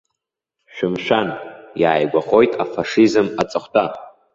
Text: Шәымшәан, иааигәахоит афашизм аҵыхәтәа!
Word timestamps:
Шәымшәан, 0.75 1.29
иааигәахоит 1.81 2.51
афашизм 2.63 3.27
аҵыхәтәа! 3.41 3.85